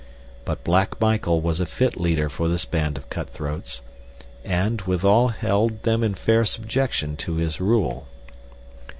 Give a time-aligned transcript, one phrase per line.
[0.45, 3.83] But Black Michael was a fit leader for this band of cutthroats,
[4.43, 8.07] and, withal held them in fair subjection to his rule.